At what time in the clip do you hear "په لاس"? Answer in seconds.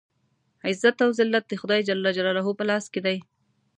2.59-2.85